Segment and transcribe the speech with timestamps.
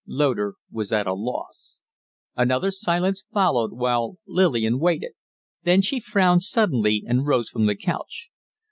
[0.07, 1.79] Loder was at a loss.
[2.35, 5.11] Another silence followed, while Lillian waited;
[5.61, 8.29] then she frowned suddenly and rose from the couch.